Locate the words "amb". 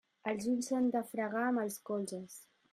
1.51-1.65